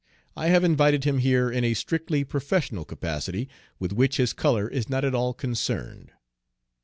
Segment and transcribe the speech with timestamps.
[0.35, 4.89] I have invited him here in a strictly professional capacity, with which his color is
[4.89, 6.11] not at all concerned."